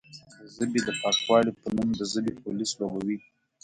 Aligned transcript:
د 0.41 0.43
ژبې 0.55 0.79
د 0.87 0.89
پاکوالې 1.01 1.51
په 1.59 1.67
نوم 1.75 1.89
د 1.99 2.01
ژبې 2.13 2.33
پولیس 2.43 2.71
لوبوي، 2.79 3.17